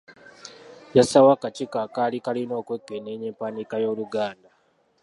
[0.97, 4.49] Yassaawo akakiiko akaali kalina okwekenneenya empandiika y'Oluganda.